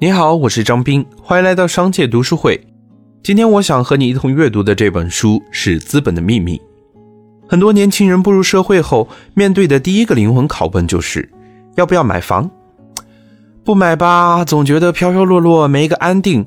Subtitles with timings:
[0.00, 2.60] 你好，我是张斌，欢迎来到商界读书会。
[3.20, 6.56] 今天我想和你一同阅读的这本书是《资本的秘密》。
[7.48, 11.28] 很多年轻人步入社会后，面对的第一个灵魂拷问就是
[11.74, 12.48] 要不要买房？
[13.64, 16.46] 不买吧，总觉得飘飘落落没一个安定，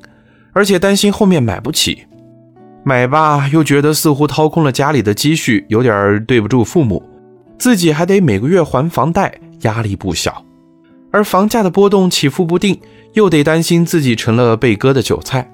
[0.54, 2.06] 而且担心后面买不起；
[2.82, 7.02] 买吧，又觉得似乎掏空了家里的积蓄，有点对不住父母，
[7.58, 10.42] 自己还得每个月还房贷，压力不小。
[11.12, 12.80] 而房价的波动起伏不定。
[13.14, 15.46] 又得担心自己成了被割的韭菜。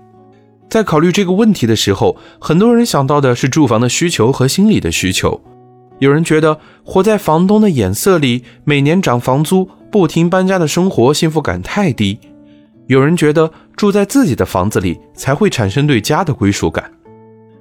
[0.71, 5.43] 在考虑这个问题的时候，很多人想到的是住房的需求和心理的需求。
[5.99, 12.21] 有人觉得活在房东的眼色里，每年涨房租、不停搬家的生活幸福感太低；
[12.87, 16.85] 有人觉得住在自己的房子里才会产生对家的归属感；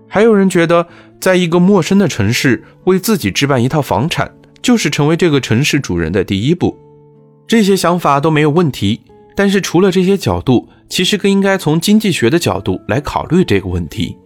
[0.08, 0.86] 还有人觉得
[1.20, 6.78] 在一个陌生的城市为自己置办一套房产，就是成为这个城市主人的第一步。
[7.48, 9.02] 这些想法都没有问题。
[9.36, 14.18] 但是除了这些角度，其实更应该从经济学的角度来考虑这个问题。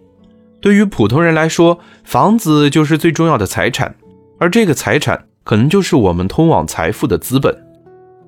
[0.60, 3.94] 对于普通人来说，房子就是最重要的财产，
[4.38, 7.54] 而这个财产可能就是我们通往财富的资本。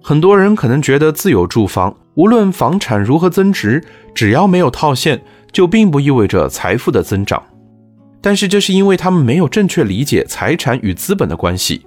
[0.02, 3.82] 很多人可能觉得自有住房，无论房产如何增值，
[4.14, 7.42] 只要没有套现，就并不意味着财富的增长。
[8.20, 11.86] 但是这是因为他们没有正确理解财产与资本的关系。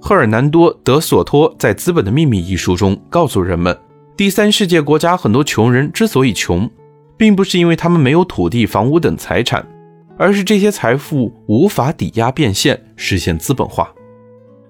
[0.00, 3.76] 赫尔南多·德索托在《资本的秘密》一书中告诉人们。
[4.16, 6.70] 第三世界国家很多穷人之所以穷，
[7.16, 9.66] 并不是因为他们没有土地、房屋等财产，
[10.16, 13.92] 而是这些财富无法抵押变现，实现资本化。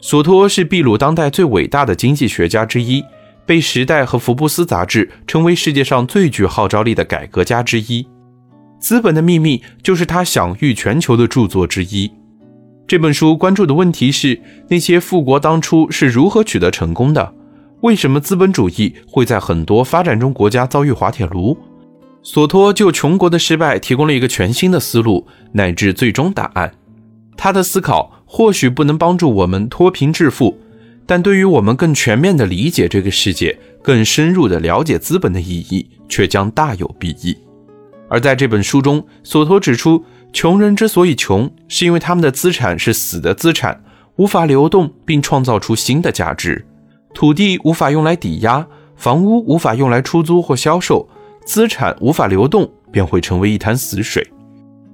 [0.00, 3.04] 索托是秘鲁当代最伟大的经济学家之一，
[3.46, 8.02] 被《时代》和《福布斯》杂志称为世界上最具号召力的改革家之一。
[8.78, 12.10] 《资本的秘密》就是他享誉全球的著作之一。
[12.88, 17.34] 这本书关注的问题是那些富国当初是如何取得成功的。
[17.82, 21.54] 为什么资本主义会在很多发展中国家遭遇滑铁卢？
[22.22, 26.72] 索托就穷国的失败提供了一个全新的思路乃至最终答案。
[27.36, 30.58] 他的思考或许不能帮助我们脱贫致富，
[31.04, 37.36] 但对于我们更全面地理解这个世界、更深入地了解资本的意义，却将大有裨益。
[38.08, 40.02] 而在这本书中，索托指出，
[40.32, 43.82] 穷人之所以穷，是因为他们的资产是死的资产，
[44.16, 46.64] 无法流动并创造出新的价值。
[47.14, 48.66] 土地无法用来抵押，
[48.96, 51.08] 房屋无法用来出租或销售，
[51.44, 54.26] 资产无法流动，便会成为一潭死水。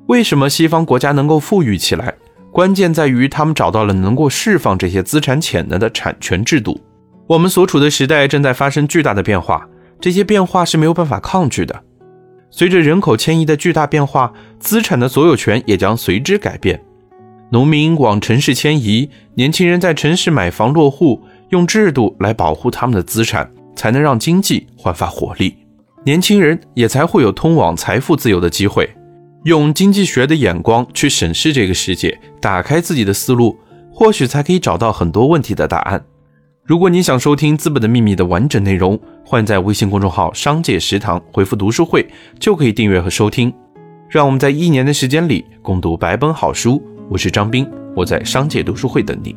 [0.06, 2.14] 为什么西方国家能够富裕起来？
[2.52, 6.80] 关键在于他们找到了能够释放这些资产潜能的产权制度。
[7.26, 9.68] 我们所处的时代正在发生巨大的变化，
[10.00, 11.82] 这些变化是没有办法抗拒的。
[12.56, 16.80] 随着人口迁移的巨大变化，资产的所有权也将随之改变。
[17.50, 21.20] 农民往城市迁移，年轻人在城市买房落户。
[21.50, 25.54] 用制度来保护他们的资产，才能让经济焕发活力，
[26.04, 28.88] 年轻人也才会有通往财富自由的机会。
[29.44, 33.56] 用经济学的眼光去审视这个世界，打开自己的思路，
[33.92, 36.04] 或许才可以找到很多问题的答案。
[36.66, 42.08] 如果你想收听《资本的秘密》的完整内容，欢迎在微信公众号“商界食堂”回复“读书会”，
[42.40, 43.52] 就可以订阅和收听。
[44.08, 46.82] 让我们在一年的时间里共读百本好书。
[47.10, 49.36] 我是张斌，我在商界读书会等你。